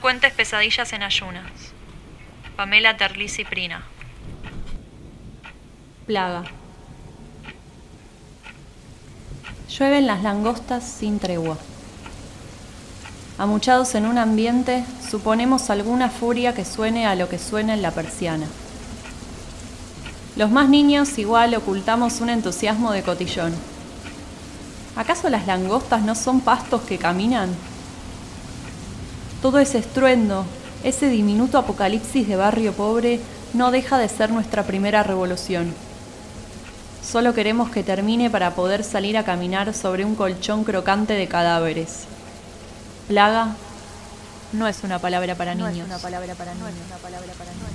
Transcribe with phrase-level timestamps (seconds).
[0.00, 1.50] cuentes pesadillas en ayunas.
[2.56, 3.82] Pamela Terlisi Prina.
[6.06, 6.44] Plaga.
[9.68, 11.56] Llueven las langostas sin tregua.
[13.38, 17.90] Amuchados en un ambiente, suponemos alguna furia que suene a lo que suena en la
[17.90, 18.46] persiana.
[20.36, 23.54] Los más niños igual ocultamos un entusiasmo de cotillón.
[24.96, 27.54] ¿Acaso las langostas no son pastos que caminan?
[29.42, 30.46] Todo ese estruendo,
[30.84, 33.20] ese diminuto apocalipsis de barrio pobre,
[33.52, 35.74] no deja de ser nuestra primera revolución.
[37.02, 42.04] Solo queremos que termine para poder salir a caminar sobre un colchón crocante de cadáveres.
[43.08, 43.56] Plaga
[44.52, 45.74] no es una palabra para niños.
[45.76, 46.70] No es una palabra para niños.
[46.70, 47.71] No es una palabra para niños.